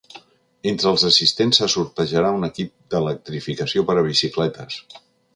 [0.69, 4.79] Entre els assistents se sortejarà un equip d’electrificació per a bicicletes.